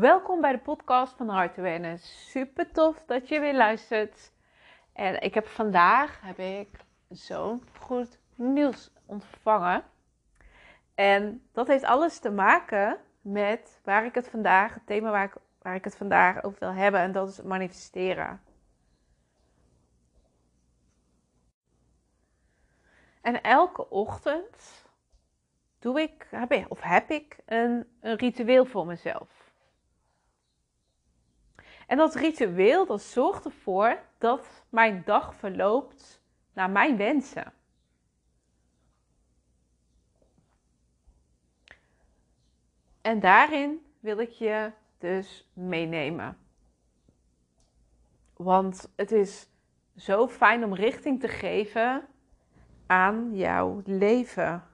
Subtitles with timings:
[0.00, 2.30] Welkom bij de podcast van Heart Awareness.
[2.30, 4.32] Super tof dat je weer luistert.
[4.92, 6.68] En ik heb vandaag heb ik
[7.08, 9.84] zo'n goed nieuws ontvangen.
[10.94, 15.34] En dat heeft alles te maken met waar ik het vandaag, het thema waar ik,
[15.62, 17.00] waar ik het vandaag over wil hebben.
[17.00, 18.42] En dat is manifesteren.
[23.20, 24.84] En elke ochtend
[25.78, 29.49] doe ik, heb ik, of heb ik een, een ritueel voor mezelf.
[31.90, 36.22] En dat ritueel dat zorgt ervoor dat mijn dag verloopt
[36.52, 37.52] naar mijn wensen.
[43.00, 46.38] En daarin wil ik je dus meenemen.
[48.36, 49.48] Want het is
[49.96, 52.06] zo fijn om richting te geven
[52.86, 54.64] aan jouw leven.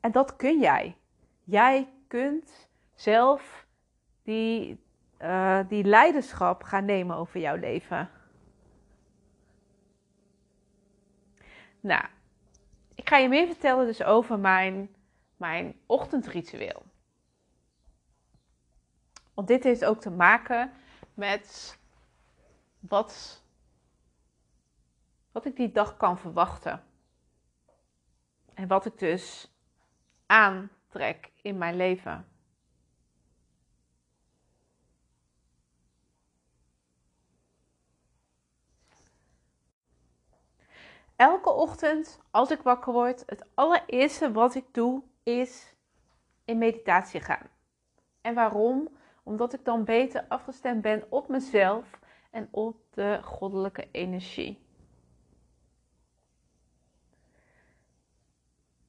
[0.00, 0.96] En dat kun jij.
[1.44, 3.66] Jij kunt zelf
[4.22, 4.84] die,
[5.22, 8.10] uh, die leiderschap gaan nemen over jouw leven.
[11.80, 12.04] Nou,
[12.94, 14.94] ik ga je meer vertellen dus over mijn,
[15.36, 16.84] mijn ochtendritueel.
[19.34, 20.72] Want dit heeft ook te maken
[21.14, 21.78] met
[22.80, 23.42] wat,
[25.32, 26.84] wat ik die dag kan verwachten.
[28.54, 29.50] En wat ik dus
[30.26, 32.26] aantrek in mijn leven.
[41.16, 45.74] Elke ochtend als ik wakker word, het allereerste wat ik doe is
[46.44, 47.48] in meditatie gaan.
[48.20, 48.88] En waarom?
[49.22, 52.00] Omdat ik dan beter afgestemd ben op mezelf
[52.30, 54.64] en op de goddelijke energie.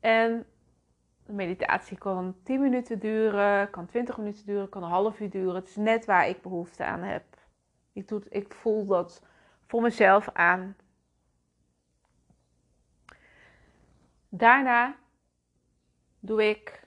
[0.00, 0.46] En
[1.24, 5.54] de meditatie kan 10 minuten duren, kan 20 minuten duren, kan een half uur duren.
[5.54, 7.24] Het is net waar ik behoefte aan heb.
[7.92, 9.22] Ik, doe, ik voel dat
[9.66, 10.76] voor mezelf aan.
[14.36, 14.96] Daarna
[16.20, 16.86] doe ik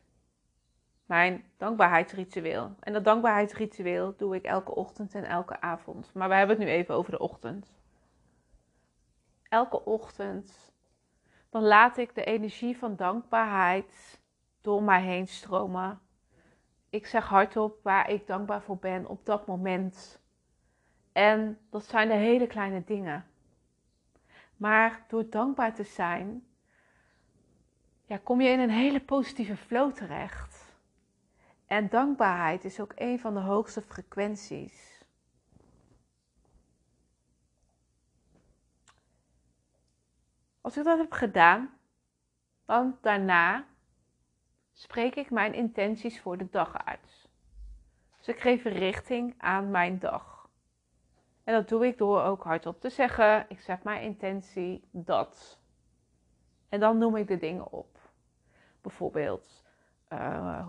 [1.06, 2.76] mijn dankbaarheidsritueel.
[2.80, 6.14] En dat dankbaarheidsritueel doe ik elke ochtend en elke avond.
[6.14, 7.76] Maar we hebben het nu even over de ochtend.
[9.44, 10.74] Elke ochtend
[11.50, 14.22] dan laat ik de energie van dankbaarheid
[14.62, 16.00] door mij heen stromen.
[16.90, 20.22] Ik zeg hardop waar ik dankbaar voor ben op dat moment.
[21.12, 23.26] En dat zijn de hele kleine dingen.
[24.58, 26.47] Maar door dankbaar te zijn,
[28.08, 30.76] ja, kom je in een hele positieve flow terecht.
[31.66, 35.06] En dankbaarheid is ook een van de hoogste frequenties.
[40.62, 41.78] Als ik dat heb gedaan,
[42.66, 43.66] dan daarna
[44.74, 47.30] spreek ik mijn intenties voor de dag uit.
[48.18, 50.50] Dus ik geef richting aan mijn dag.
[51.44, 55.60] En dat doe ik door ook hardop te zeggen: ik zet mijn intentie dat.
[56.70, 57.97] En dan noem ik de dingen op.
[58.88, 59.64] Bijvoorbeeld,
[60.14, 60.68] uh,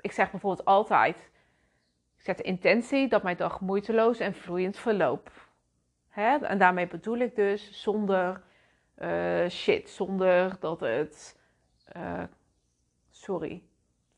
[0.00, 1.30] ik zeg bijvoorbeeld altijd:
[2.16, 5.32] ik zet de intentie dat mijn dag moeiteloos en vloeiend verloopt.
[6.08, 6.36] Hè?
[6.36, 8.42] En daarmee bedoel ik dus zonder
[8.98, 11.40] uh, shit, zonder dat het.
[11.96, 12.22] Uh,
[13.10, 13.62] sorry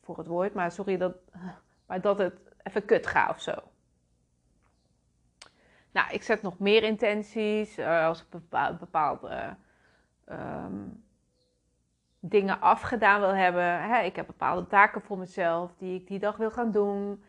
[0.01, 1.15] voor het woord, maar sorry dat,
[1.87, 3.53] maar dat het even kut gaat of zo.
[5.91, 8.39] Nou, ik zet nog meer intenties uh, als ik
[8.79, 9.55] bepaalde
[10.29, 11.05] um,
[12.29, 13.81] dingen afgedaan wil hebben.
[13.81, 17.23] Hè, ik heb bepaalde taken voor mezelf die ik die dag wil gaan doen.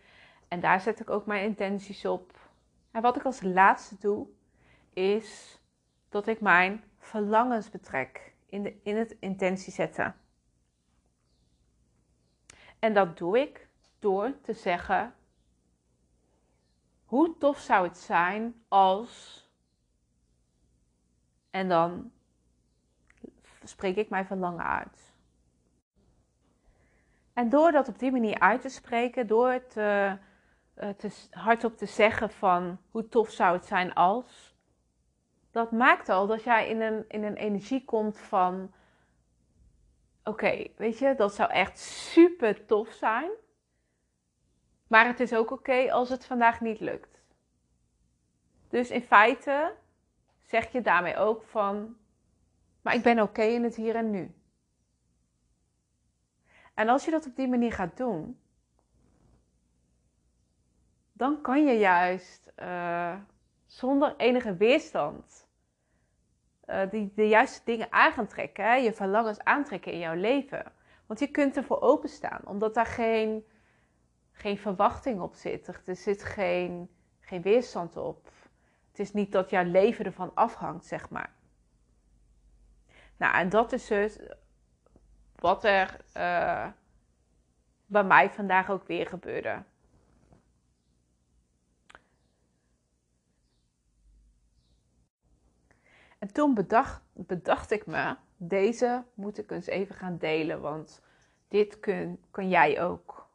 [0.48, 2.38] En daar zet ik ook mijn intenties op.
[2.90, 4.26] En wat ik als laatste doe,
[4.92, 5.60] is
[6.08, 10.14] dat ik mijn verlangens betrek in, de, in het intentie zetten.
[12.78, 15.14] En dat doe ik door te zeggen:
[17.04, 19.46] hoe tof zou het zijn als.
[21.50, 22.12] En dan
[23.68, 25.12] spreek ik mijn verlangen uit.
[27.32, 30.12] En door dat op die manier uit te spreken, door het uh,
[30.96, 34.56] te, hardop te zeggen van hoe tof zou het zijn als,
[35.50, 38.72] dat maakt al dat jij in een, in een energie komt van
[40.24, 43.30] oké, weet je, dat zou echt super tof zijn.
[44.86, 47.22] Maar het is ook oké als het vandaag niet lukt.
[48.68, 49.74] Dus in feite
[50.42, 51.96] zeg je daarmee ook van,
[52.88, 54.34] maar ik ben oké in het hier en nu.
[56.74, 58.40] En als je dat op die manier gaat doen,
[61.12, 63.14] dan kan je juist uh,
[63.66, 65.48] zonder enige weerstand
[66.66, 70.72] uh, die de juiste dingen aan trekken, je verlangens aantrekken in jouw leven.
[71.06, 73.44] Want je kunt ervoor openstaan, omdat daar geen,
[74.32, 75.86] geen verwachting op zit.
[75.86, 76.90] Er zit geen,
[77.20, 78.30] geen weerstand op.
[78.88, 81.36] Het is niet dat jouw leven ervan afhangt, zeg maar.
[83.18, 84.18] Nou, en dat is dus
[85.34, 86.68] wat er uh,
[87.86, 89.62] bij mij vandaag ook weer gebeurde.
[96.18, 101.02] En toen bedacht, bedacht ik me, deze moet ik eens even gaan delen, want
[101.48, 103.26] dit kun, kun jij ook.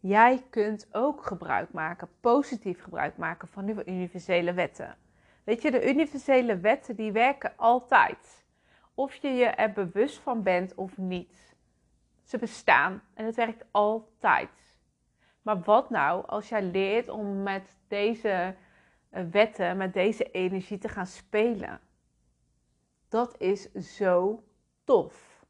[0.00, 4.96] Jij kunt ook gebruik maken, positief gebruik maken van de universele wetten.
[5.44, 8.44] Weet je, de universele wetten die werken altijd.
[8.94, 11.56] Of je je er bewust van bent of niet.
[12.22, 14.50] Ze bestaan en het werkt altijd.
[15.42, 18.56] Maar wat nou als jij leert om met deze
[19.10, 21.80] eh, wetten, met deze energie te gaan spelen?
[23.08, 24.42] Dat is zo
[24.84, 25.44] tof.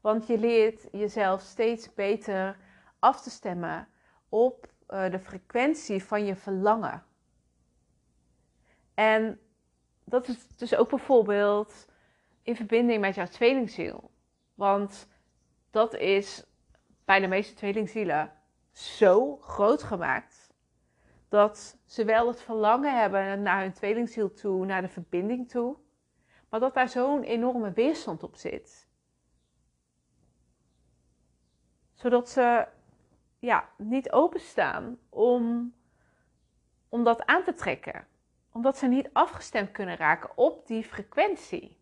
[0.00, 2.56] Want je leert jezelf steeds beter
[2.98, 3.88] af te stemmen
[4.28, 7.04] op uh, de frequentie van je verlangen.
[9.00, 9.40] En
[10.04, 11.86] dat is dus ook bijvoorbeeld
[12.42, 14.10] in verbinding met jouw tweelingziel.
[14.54, 15.08] Want
[15.70, 16.44] dat is
[17.04, 18.32] bij de meeste tweelingzielen
[18.72, 20.54] zo groot gemaakt
[21.28, 25.76] dat ze wel het verlangen hebben naar hun tweelingziel toe, naar de verbinding toe,
[26.48, 28.88] maar dat daar zo'n enorme weerstand op zit.
[31.92, 32.66] Zodat ze
[33.38, 35.74] ja, niet openstaan om,
[36.88, 38.08] om dat aan te trekken.
[38.52, 41.78] Omdat ze niet afgestemd kunnen raken op die frequentie.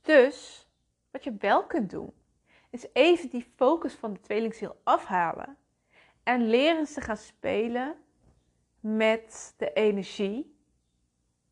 [0.00, 0.68] Dus
[1.10, 2.12] wat je wel kunt doen,
[2.70, 5.56] is even die focus van de tweelingziel afhalen
[6.22, 7.96] en leren ze gaan spelen
[8.80, 10.58] met de energie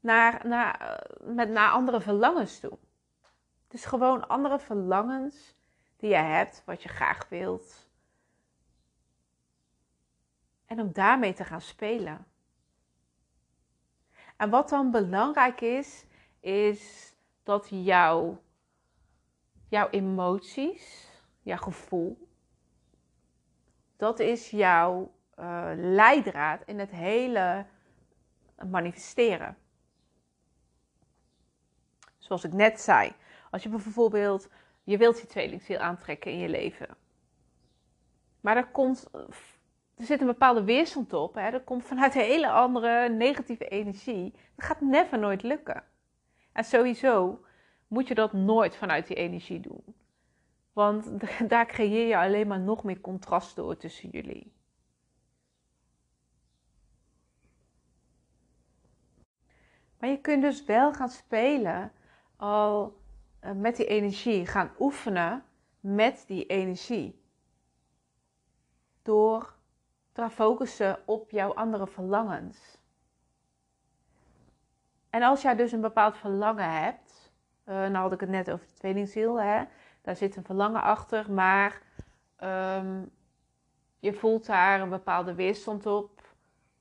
[0.01, 2.79] naar, naar, met, naar andere verlangens toe.
[3.69, 5.57] Dus gewoon andere verlangens
[5.97, 7.88] die je hebt, wat je graag wilt.
[10.69, 12.27] En om daarmee te gaan spelen.
[14.37, 16.05] En wat dan belangrijk is,
[16.41, 17.13] is
[17.43, 18.43] dat jouw,
[19.69, 21.09] jouw emoties,
[21.43, 22.29] jouw gevoel,
[23.97, 27.67] dat is jouw uh, leidraad in het hele
[28.67, 29.57] manifesteren.
[32.19, 33.13] Zoals ik net zei,
[33.51, 34.49] als je bijvoorbeeld
[34.85, 36.89] je wilt die tweelingziel aantrekken in je leven.
[38.41, 39.11] Maar er, komt,
[39.99, 41.35] er zit een bepaalde weerstand op.
[41.35, 41.41] Hè?
[41.41, 44.35] Er komt vanuit een hele andere negatieve energie.
[44.57, 45.85] Dat gaat never nooit lukken.
[46.53, 47.45] En sowieso
[47.87, 49.85] moet je dat nooit vanuit die energie doen.
[50.73, 51.11] Want
[51.51, 54.53] daar creëer je alleen maar nog meer contrast door tussen jullie.
[59.99, 61.93] Maar je kunt dus wel gaan spelen
[62.37, 63.01] al
[63.41, 65.45] eh, met die energie gaan oefenen
[65.81, 67.23] met die energie.
[69.03, 69.58] Door
[70.19, 72.79] te focussen op jouw andere verlangens.
[75.11, 77.33] En als jij dus een bepaald verlangen hebt,
[77.65, 79.65] uh, nou had ik het net over de tweelingziel, hè,
[80.03, 81.83] daar zit een verlangen achter, maar
[82.37, 83.05] ehm,
[83.99, 86.23] je voelt daar een bepaalde weerstand op.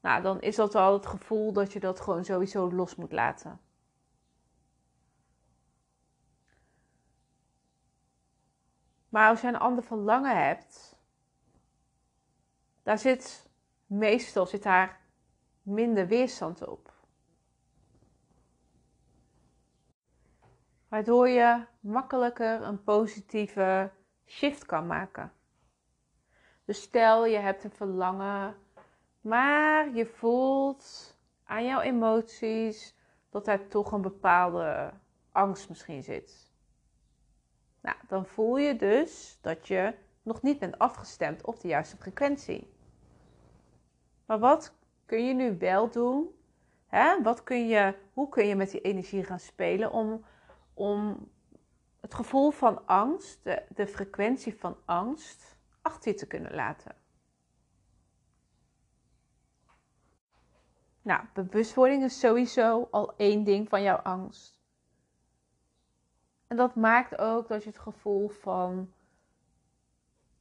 [0.02, 3.60] Nou, dan is dat al het gevoel dat je dat gewoon sowieso los moet laten.
[9.10, 10.97] Maar als je een ander verlangen hebt,
[12.88, 13.50] daar zit
[13.86, 15.00] meestal zit daar
[15.62, 16.94] minder weerstand op.
[20.88, 23.92] Waardoor je makkelijker een positieve
[24.26, 25.34] shift kan maken.
[26.66, 28.56] Dus stel je hebt een verlangen,
[29.22, 32.96] maar je voelt aan jouw emoties
[33.30, 34.94] dat er toch een bepaalde
[35.32, 36.52] angst misschien zit.
[37.82, 42.76] Nou, dan voel je dus dat je nog niet bent afgestemd op de juiste frequentie.
[44.28, 44.74] Maar wat
[45.06, 46.36] kun je nu wel doen?
[46.88, 47.22] Hè?
[47.22, 50.26] Wat kun je, hoe kun je met die energie gaan spelen om,
[50.74, 51.30] om
[52.02, 56.96] het gevoel van angst, de, de frequentie van angst, achter je te kunnen laten?
[61.02, 64.60] Nou, bewustwording is sowieso al één ding van jouw angst.
[66.48, 68.94] En dat maakt ook dat je het gevoel van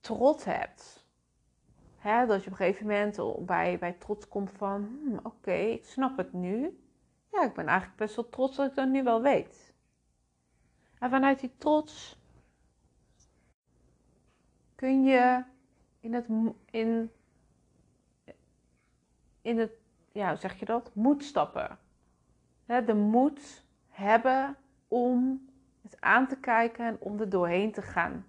[0.00, 1.05] trots hebt.
[2.06, 6.16] Dat je op een gegeven moment bij, bij trots komt van, hmm, oké, ik snap
[6.16, 6.80] het nu.
[7.32, 9.74] Ja, ik ben eigenlijk best wel trots dat ik dat nu wel weet.
[10.98, 12.20] En vanuit die trots
[14.74, 15.44] kun je
[16.00, 16.26] in het,
[16.70, 17.10] in,
[19.42, 19.72] in het
[20.16, 20.90] ja, hoe zeg je dat?
[20.94, 21.78] Moed stappen.
[22.66, 24.56] de moed hebben
[24.88, 25.48] om
[25.82, 28.26] het aan te kijken en om er doorheen te gaan.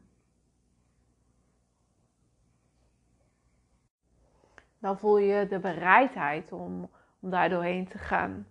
[4.88, 6.90] Dan voel je de bereidheid om,
[7.20, 8.48] om daar doorheen te gaan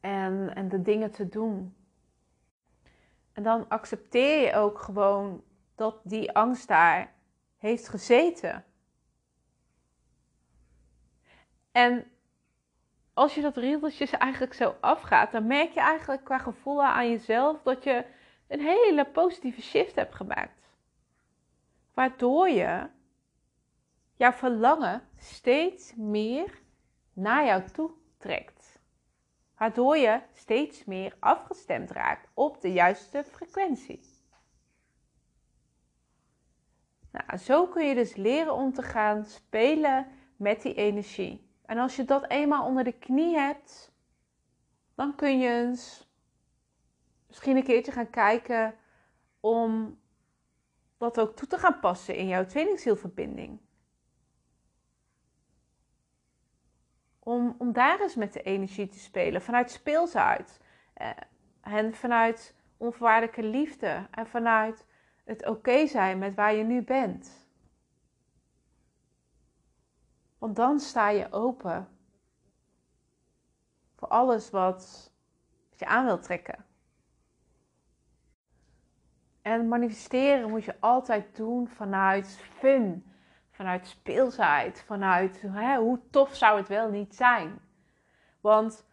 [0.00, 1.76] en, en de dingen te doen.
[3.32, 5.42] En dan accepteer je ook gewoon
[5.74, 7.12] dat die angst daar
[7.56, 8.64] heeft gezeten.
[11.72, 12.10] En
[13.14, 17.62] als je dat rieltjes eigenlijk zo afgaat, dan merk je eigenlijk qua gevoel aan jezelf
[17.62, 18.04] dat je
[18.48, 20.62] een hele positieve shift hebt gemaakt.
[21.94, 22.94] Waardoor je
[24.16, 26.60] jouw verlangen steeds meer
[27.12, 28.80] naar jou toe trekt.
[29.56, 34.00] Waardoor je steeds meer afgestemd raakt op de juiste frequentie.
[37.10, 40.06] Nou, zo kun je dus leren om te gaan spelen
[40.36, 41.50] met die energie.
[41.66, 43.92] En als je dat eenmaal onder de knie hebt,
[44.94, 46.10] dan kun je eens
[47.26, 48.74] misschien een keertje gaan kijken
[49.40, 49.98] om
[50.96, 53.60] dat ook toe te gaan passen in jouw tweelingzielverbinding.
[57.26, 60.60] Om, om daar eens met de energie te spelen, vanuit speelsheid.
[60.94, 61.10] Eh,
[61.60, 64.06] en vanuit onvoorwaardelijke liefde.
[64.10, 64.86] En vanuit
[65.24, 67.48] het oké zijn met waar je nu bent.
[70.38, 71.88] Want dan sta je open
[73.94, 75.12] voor alles wat,
[75.76, 76.64] je aan wilt trekken.
[79.42, 83.15] En manifesteren moet je altijd doen vanuit fun,
[83.56, 87.58] vanuit speelsheid, vanuit hè, hoe tof zou het wel niet zijn.
[88.40, 88.86] Want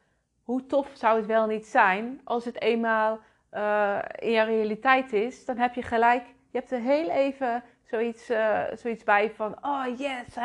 [0.44, 3.20] hoe tof zou het wel niet zijn als het eenmaal
[3.52, 8.30] uh, in jouw realiteit is, dan heb je gelijk, je hebt er heel even zoiets,
[8.30, 10.36] uh, zoiets bij van, oh yes,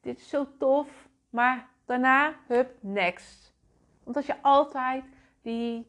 [0.00, 1.08] dit is zo tof.
[1.30, 3.54] Maar daarna, hup, next.
[4.04, 5.04] Omdat je altijd,
[5.42, 5.86] die,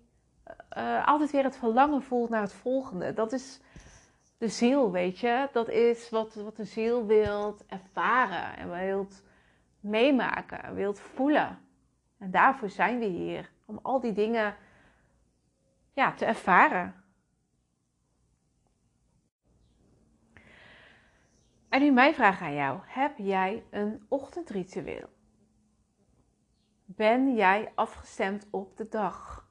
[0.78, 3.14] uh, altijd weer het verlangen voelt naar het volgende.
[3.14, 3.60] Dat is
[4.44, 5.50] de ziel, weet je.
[5.52, 9.24] Dat is wat, wat de ziel wilt ervaren en wilt
[9.80, 11.60] meemaken, wilt voelen.
[12.18, 13.52] En daarvoor zijn we hier.
[13.66, 14.56] Om al die dingen
[15.94, 17.04] ja, te ervaren.
[21.70, 22.80] En nu mijn vraag aan jou.
[22.86, 25.10] Heb jij een ochtendritueel?
[26.86, 29.48] Ben jij afgestemd op de dag?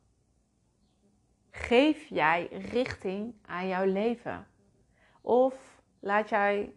[1.50, 4.46] Geef jij richting aan jouw leven?
[5.22, 6.74] Of laat jij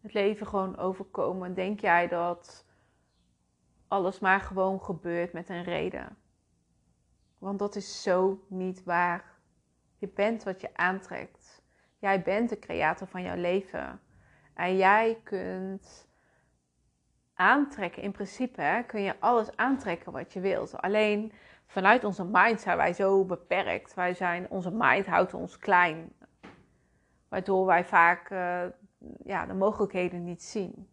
[0.00, 1.54] het leven gewoon overkomen?
[1.54, 2.66] Denk jij dat
[3.88, 6.16] alles maar gewoon gebeurt met een reden?
[7.38, 9.24] Want dat is zo niet waar.
[9.98, 11.62] Je bent wat je aantrekt.
[11.98, 14.00] Jij bent de creator van jouw leven.
[14.54, 16.08] En jij kunt
[17.34, 20.76] aantrekken, in principe kun je alles aantrekken wat je wilt.
[20.76, 21.32] Alleen
[21.66, 23.94] vanuit onze mind zijn wij zo beperkt.
[23.94, 26.12] Wij zijn, onze mind houdt ons klein.
[27.28, 28.64] Waardoor wij vaak uh,
[29.24, 30.88] ja, de mogelijkheden niet zien.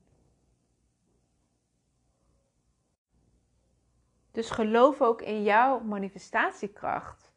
[4.32, 7.32] Dus geloof ook in jouw manifestatiekracht.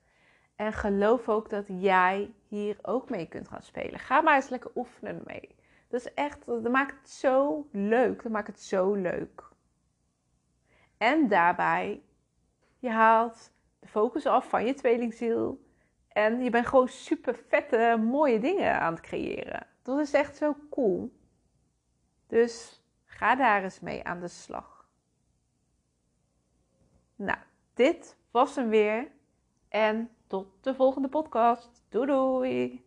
[0.56, 3.98] En geloof ook dat jij hier ook mee kunt gaan spelen.
[3.98, 5.54] Ga maar eens lekker oefenen mee.
[5.88, 8.22] Dat is echt, dat maakt het zo leuk.
[8.22, 9.48] Dat maakt het zo leuk.
[10.96, 12.02] En daarbij,
[12.78, 15.65] je haalt de focus af van je tweelingziel.
[16.16, 19.66] En je bent gewoon super vette, mooie dingen aan het creëren.
[19.82, 21.12] Dat is echt zo cool.
[22.26, 24.88] Dus ga daar eens mee aan de slag.
[27.16, 27.38] Nou,
[27.74, 29.10] dit was hem weer.
[29.68, 31.84] En tot de volgende podcast.
[31.88, 32.85] Doei doei!